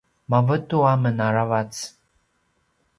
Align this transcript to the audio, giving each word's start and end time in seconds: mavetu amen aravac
mavetu 0.31 0.77
amen 0.93 1.17
aravac 1.27 1.73